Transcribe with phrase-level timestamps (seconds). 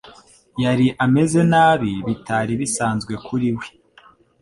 [0.63, 3.67] Yari ameze nabi, bitari bisanzwe kuri we.